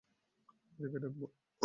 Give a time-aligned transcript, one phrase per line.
[0.49, 1.25] কোথা থেকে ডাকবো?